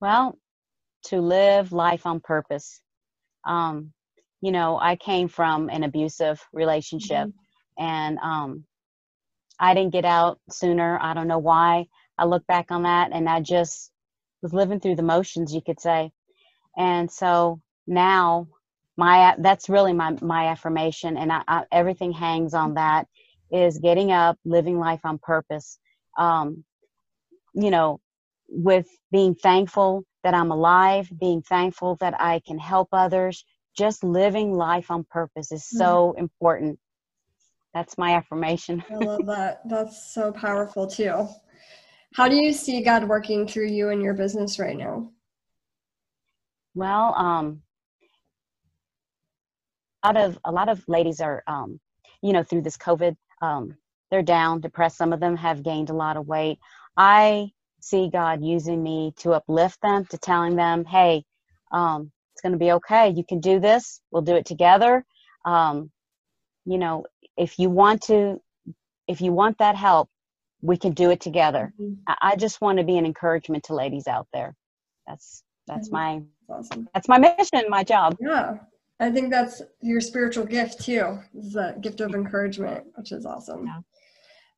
Well, 0.00 0.38
to 1.04 1.20
live 1.20 1.72
life 1.72 2.06
on 2.06 2.20
purpose. 2.20 2.80
Um, 3.46 3.92
you 4.40 4.52
know, 4.52 4.78
I 4.80 4.96
came 4.96 5.28
from 5.28 5.68
an 5.68 5.84
abusive 5.84 6.44
relationship 6.52 7.28
and 7.78 8.18
um, 8.18 8.64
I 9.58 9.74
didn't 9.74 9.92
get 9.92 10.04
out 10.04 10.40
sooner. 10.50 10.98
I 11.00 11.14
don't 11.14 11.28
know 11.28 11.38
why. 11.38 11.86
I 12.18 12.24
look 12.24 12.46
back 12.46 12.70
on 12.70 12.84
that 12.84 13.10
and 13.12 13.28
I 13.28 13.40
just 13.40 13.90
was 14.42 14.52
living 14.52 14.80
through 14.80 14.96
the 14.96 15.02
motions, 15.02 15.54
you 15.54 15.60
could 15.60 15.80
say. 15.80 16.10
And 16.76 17.10
so 17.10 17.60
now 17.86 18.48
my 18.96 19.34
that's 19.38 19.68
really 19.68 19.92
my 19.92 20.16
my 20.20 20.48
affirmation 20.48 21.16
and 21.16 21.32
I, 21.32 21.42
I, 21.48 21.64
everything 21.72 22.12
hangs 22.12 22.54
on 22.54 22.74
that 22.74 23.06
is 23.50 23.78
getting 23.78 24.12
up 24.12 24.38
living 24.44 24.78
life 24.78 25.00
on 25.04 25.18
purpose 25.18 25.78
um, 26.18 26.64
you 27.54 27.70
know 27.70 28.00
with 28.48 28.86
being 29.10 29.34
thankful 29.34 30.04
that 30.24 30.34
i'm 30.34 30.50
alive 30.50 31.10
being 31.18 31.42
thankful 31.42 31.96
that 32.00 32.20
i 32.20 32.40
can 32.46 32.58
help 32.58 32.88
others 32.92 33.44
just 33.76 34.04
living 34.04 34.52
life 34.52 34.90
on 34.90 35.04
purpose 35.04 35.52
is 35.52 35.64
so 35.64 36.14
important 36.18 36.78
that's 37.72 37.96
my 37.96 38.14
affirmation 38.14 38.84
I 38.90 38.96
love 38.96 39.24
that. 39.26 39.66
That's 39.66 40.12
so 40.12 40.32
powerful 40.32 40.86
too. 40.86 41.28
How 42.14 42.28
do 42.28 42.36
you 42.36 42.52
see 42.52 42.82
God 42.82 43.08
working 43.08 43.48
through 43.48 43.68
you 43.68 43.88
and 43.88 44.02
your 44.02 44.12
business 44.12 44.58
right 44.58 44.76
now? 44.76 45.10
well 46.74 47.14
um 47.16 47.62
lot 50.06 50.16
of 50.16 50.38
a 50.44 50.52
lot 50.52 50.68
of 50.68 50.82
ladies 50.88 51.20
are 51.20 51.42
um 51.46 51.80
you 52.22 52.32
know 52.32 52.42
through 52.42 52.62
this 52.62 52.76
covid 52.76 53.16
um 53.42 53.76
they're 54.10 54.22
down 54.22 54.60
depressed. 54.60 54.98
Some 54.98 55.14
of 55.14 55.20
them 55.20 55.36
have 55.36 55.62
gained 55.62 55.90
a 55.90 55.94
lot 55.94 56.16
of 56.18 56.26
weight. 56.28 56.58
I 56.96 57.50
see 57.80 58.10
god 58.10 58.44
using 58.44 58.82
me 58.82 59.14
to 59.18 59.32
uplift 59.32 59.80
them 59.82 60.06
to 60.06 60.18
telling 60.18 60.56
them 60.56 60.84
hey 60.84 61.24
um 61.72 62.12
it's 62.34 62.42
going 62.42 62.52
to 62.52 62.58
be 62.58 62.72
okay. 62.72 63.10
You 63.10 63.24
can 63.24 63.40
do 63.40 63.60
this. 63.60 64.00
We'll 64.10 64.22
do 64.22 64.36
it 64.36 64.46
together. 64.46 65.04
Um 65.44 65.90
you 66.66 66.78
know 66.78 67.04
if 67.36 67.58
you 67.58 67.70
want 67.70 68.02
to 68.04 68.40
if 69.08 69.20
you 69.20 69.32
want 69.32 69.58
that 69.58 69.76
help 69.76 70.08
we 70.62 70.76
can 70.76 70.92
do 70.92 71.10
it 71.10 71.20
together. 71.20 71.74
I, 72.08 72.16
I 72.22 72.36
just 72.36 72.60
want 72.60 72.78
to 72.78 72.84
be 72.84 72.98
an 72.98 73.06
encouragement 73.06 73.64
to 73.64 73.74
ladies 73.74 74.06
out 74.08 74.28
there. 74.32 74.54
That's 75.06 75.42
that's 75.68 75.88
Mhm. 75.88 75.92
my 75.92 76.22
That's 76.48 76.70
awesome. 76.70 76.88
that's 76.94 77.08
my 77.08 77.18
mission 77.18 77.64
my 77.68 77.84
job. 77.84 78.16
Yeah. 78.20 78.58
I 79.02 79.10
think 79.10 79.32
that's 79.32 79.60
your 79.80 80.00
spiritual 80.00 80.44
gift 80.44 80.84
too, 80.84 81.18
is 81.34 81.54
the 81.54 81.76
gift 81.80 82.00
of 82.00 82.14
encouragement, 82.14 82.84
which 82.94 83.10
is 83.10 83.26
awesome. 83.26 83.66
Yeah. 83.66 83.80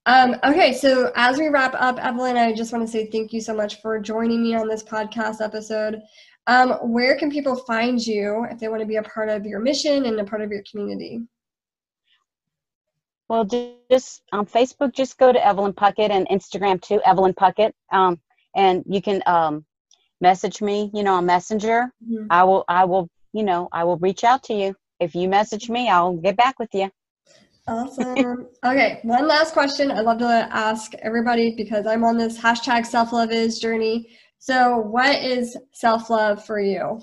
Um, 0.07 0.37
okay, 0.45 0.75
so 0.75 1.11
as 1.17 1.39
we 1.39 1.49
wrap 1.49 1.75
up, 1.79 1.99
Evelyn, 1.99 2.37
I 2.37 2.53
just 2.53 2.71
want 2.71 2.85
to 2.85 2.93
say 2.93 3.07
thank 3.07 3.33
you 3.33 3.41
so 3.41 3.55
much 3.55 3.81
for 3.81 3.99
joining 3.99 4.43
me 4.43 4.55
on 4.55 4.69
this 4.69 4.85
podcast 4.85 5.41
episode. 5.41 6.03
Um, 6.47 6.73
where 6.93 7.17
can 7.17 7.31
people 7.31 7.57
find 7.57 8.07
you 8.07 8.47
if 8.51 8.59
they 8.59 8.69
want 8.69 8.83
to 8.83 8.87
be 8.87 8.97
a 8.97 9.03
part 9.03 9.31
of 9.31 9.47
your 9.47 9.61
mission 9.61 10.05
and 10.05 10.21
a 10.21 10.25
part 10.25 10.43
of 10.43 10.51
your 10.51 10.63
community? 10.71 11.23
Well, 13.31 13.47
just 13.91 14.25
on 14.31 14.45
Facebook, 14.45 14.93
just 14.93 15.17
go 15.17 15.33
to 15.33 15.47
Evelyn 15.47 15.73
Puckett 15.73 16.11
and 16.11 16.29
Instagram 16.29 16.83
too, 16.83 17.01
Evelyn 17.07 17.33
Puckett. 17.33 17.73
Um, 17.91 18.21
and 18.55 18.85
you 18.87 19.01
can 19.01 19.23
um, 19.25 19.65
message 20.21 20.61
me, 20.61 20.91
you 20.93 21.03
know, 21.03 21.15
on 21.15 21.25
Messenger. 21.25 21.91
Mhm. 22.07 22.27
I 22.29 22.45
will, 22.45 22.65
I 22.69 22.85
will, 22.85 23.09
you 23.35 23.43
know, 23.45 23.69
I 23.73 23.85
will 23.85 23.99
reach 23.99 24.25
out 24.25 24.45
to 24.45 24.55
you. 24.55 24.77
If 25.01 25.15
you 25.15 25.29
message 25.29 25.69
me, 25.69 25.91
I'll 25.91 26.15
get 26.15 26.39
back 26.39 26.59
with 26.59 26.71
you. 26.73 26.91
Awesome. 27.69 28.49
okay, 28.65 29.01
one 29.03 29.27
last 29.29 29.53
question 29.55 29.91
I'd 29.91 30.05
love 30.07 30.19
to 30.19 30.27
ask 30.27 30.95
everybody 31.03 31.55
because 31.57 31.87
I'm 31.87 32.05
on 32.05 32.17
this 32.19 32.39
hashtag 32.39 32.87
self 32.87 33.13
love 33.13 33.33
is 33.33 33.59
journey. 33.59 34.17
So, 34.39 34.79
what 34.79 35.23
is 35.23 35.57
self 35.73 36.11
love 36.11 36.45
for 36.45 36.61
you? 36.61 37.01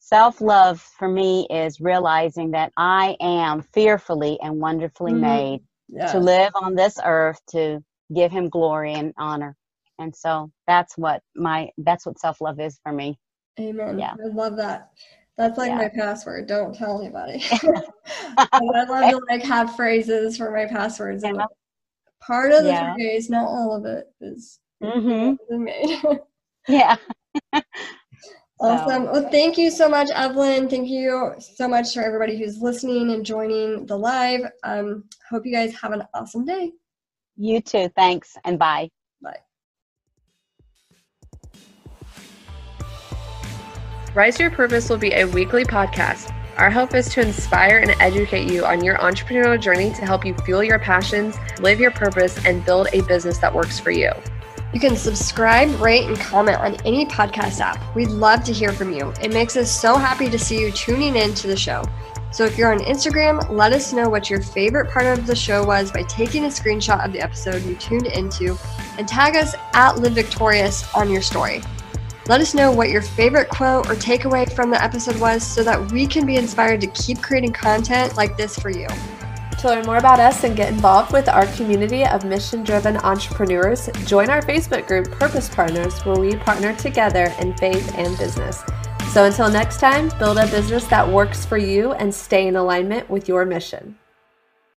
Self 0.00 0.40
love 0.40 0.80
for 0.80 1.08
me 1.08 1.46
is 1.50 1.80
realizing 1.80 2.52
that 2.52 2.72
I 2.76 3.16
am 3.20 3.62
fearfully 3.62 4.38
and 4.42 4.60
wonderfully 4.60 5.12
Mhm. 5.12 5.20
made 5.20 5.60
Yeah. 5.88 6.06
to 6.12 6.20
live 6.20 6.52
on 6.54 6.74
this 6.74 6.98
earth 7.04 7.40
to 7.48 7.82
give 8.14 8.32
Him 8.32 8.48
glory 8.48 8.94
and 8.94 9.12
honor. 9.18 9.56
And 9.98 10.14
so 10.14 10.52
that's 10.66 10.96
what 10.96 11.22
my 11.34 11.70
that's 11.78 12.06
what 12.06 12.18
self 12.18 12.40
love 12.40 12.60
is 12.60 12.78
for 12.84 12.92
me. 12.92 13.18
Amen. 13.60 13.98
Yeah. 13.98 14.14
I 14.22 14.28
love 14.28 14.56
that. 14.56 14.90
That's 15.36 15.58
like 15.58 15.70
Yeah. 15.70 15.76
my 15.76 15.88
password. 15.88 16.46
Don't 16.46 16.74
tell 16.74 17.00
anybody. 17.00 17.42
I 18.38 18.60
love 18.60 19.10
to 19.10 19.20
like 19.28 19.42
have 19.42 19.74
phrases 19.76 20.36
for 20.36 20.50
my 20.50 20.66
passwords. 20.66 21.24
Yeah. 21.24 21.46
part 22.20 22.52
of 22.52 22.64
the 22.64 22.70
Yeah. 22.70 22.94
phrase, 22.94 23.28
not 23.28 23.46
all 23.46 23.74
of 23.76 23.84
it, 23.84 24.06
is 24.20 24.60
mm-hmm. 24.82 25.62
made. 25.64 26.00
Yeah. 26.66 26.96
awesome. 28.58 29.04
Well, 29.04 29.28
thank 29.28 29.58
you 29.58 29.70
so 29.70 29.86
much, 29.86 30.08
Evelyn. 30.14 30.66
Thank 30.66 30.88
you 30.88 31.34
so 31.38 31.68
much 31.68 31.92
for 31.92 32.02
everybody 32.02 32.38
who's 32.38 32.62
listening 32.62 33.10
and 33.10 33.26
joining 33.26 33.84
the 33.84 33.98
live. 33.98 34.50
Um, 34.62 35.04
hope 35.28 35.44
you 35.44 35.52
guys 35.52 35.74
have 35.74 35.92
an 35.92 36.04
awesome 36.14 36.46
day. 36.46 36.72
You 37.36 37.60
too. 37.60 37.90
Thanks 37.96 38.38
and 38.44 38.58
bye. 38.58 38.88
Bye. 39.20 39.40
Rise 44.14 44.38
Your 44.38 44.52
Purpose 44.52 44.88
will 44.88 44.96
be 44.96 45.12
a 45.12 45.24
weekly 45.24 45.64
podcast. 45.64 46.32
Our 46.56 46.70
hope 46.70 46.94
is 46.94 47.08
to 47.08 47.20
inspire 47.20 47.78
and 47.78 47.90
educate 48.00 48.48
you 48.48 48.64
on 48.64 48.84
your 48.84 48.96
entrepreneurial 48.98 49.60
journey 49.60 49.90
to 49.90 50.06
help 50.06 50.24
you 50.24 50.36
fuel 50.44 50.62
your 50.62 50.78
passions, 50.78 51.36
live 51.58 51.80
your 51.80 51.90
purpose, 51.90 52.38
and 52.46 52.64
build 52.64 52.86
a 52.92 53.00
business 53.02 53.38
that 53.38 53.52
works 53.52 53.80
for 53.80 53.90
you. 53.90 54.12
You 54.72 54.78
can 54.78 54.94
subscribe, 54.94 55.68
rate, 55.80 56.04
and 56.04 56.16
comment 56.16 56.58
on 56.58 56.76
any 56.84 57.06
podcast 57.06 57.58
app. 57.58 57.92
We'd 57.96 58.08
love 58.08 58.44
to 58.44 58.52
hear 58.52 58.72
from 58.72 58.92
you. 58.92 59.12
It 59.20 59.32
makes 59.32 59.56
us 59.56 59.68
so 59.68 59.96
happy 59.96 60.30
to 60.30 60.38
see 60.38 60.60
you 60.60 60.70
tuning 60.70 61.16
in 61.16 61.34
to 61.34 61.48
the 61.48 61.56
show. 61.56 61.82
So 62.30 62.44
if 62.44 62.56
you're 62.56 62.72
on 62.72 62.78
Instagram, 62.84 63.50
let 63.50 63.72
us 63.72 63.92
know 63.92 64.08
what 64.08 64.30
your 64.30 64.42
favorite 64.42 64.92
part 64.92 65.06
of 65.06 65.26
the 65.26 65.34
show 65.34 65.64
was 65.64 65.90
by 65.90 66.04
taking 66.04 66.44
a 66.44 66.48
screenshot 66.48 67.04
of 67.04 67.12
the 67.12 67.20
episode 67.20 67.64
you 67.64 67.74
tuned 67.74 68.06
into 68.06 68.56
and 68.96 69.08
tag 69.08 69.34
us 69.34 69.56
at 69.72 69.98
Live 69.98 70.12
Victorious 70.12 70.84
on 70.94 71.10
your 71.10 71.22
story. 71.22 71.62
Let 72.26 72.40
us 72.40 72.54
know 72.54 72.72
what 72.72 72.88
your 72.88 73.02
favorite 73.02 73.50
quote 73.50 73.86
or 73.86 73.94
takeaway 73.94 74.50
from 74.50 74.70
the 74.70 74.82
episode 74.82 75.20
was 75.20 75.46
so 75.46 75.62
that 75.62 75.92
we 75.92 76.06
can 76.06 76.24
be 76.24 76.36
inspired 76.36 76.80
to 76.80 76.86
keep 76.86 77.22
creating 77.22 77.52
content 77.52 78.16
like 78.16 78.38
this 78.38 78.58
for 78.58 78.70
you. 78.70 78.86
To 79.58 79.68
learn 79.68 79.84
more 79.84 79.98
about 79.98 80.20
us 80.20 80.42
and 80.42 80.56
get 80.56 80.72
involved 80.72 81.12
with 81.12 81.28
our 81.28 81.44
community 81.48 82.06
of 82.06 82.24
mission 82.24 82.64
driven 82.64 82.96
entrepreneurs, 82.96 83.90
join 84.06 84.30
our 84.30 84.40
Facebook 84.40 84.86
group 84.86 85.10
Purpose 85.10 85.50
Partners, 85.50 86.00
where 86.06 86.16
we 86.16 86.34
partner 86.36 86.74
together 86.74 87.30
in 87.40 87.54
faith 87.58 87.92
and 87.98 88.16
business. 88.16 88.62
So 89.12 89.24
until 89.24 89.50
next 89.50 89.78
time, 89.78 90.10
build 90.18 90.38
a 90.38 90.46
business 90.46 90.86
that 90.86 91.06
works 91.06 91.44
for 91.44 91.58
you 91.58 91.92
and 91.92 92.14
stay 92.14 92.46
in 92.46 92.56
alignment 92.56 93.08
with 93.10 93.28
your 93.28 93.44
mission. 93.44 93.98